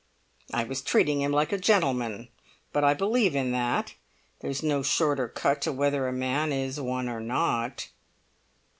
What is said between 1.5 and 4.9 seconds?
a gentleman, but I believe in that; there's no